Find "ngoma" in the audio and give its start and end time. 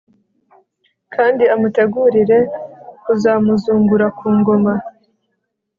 4.37-4.73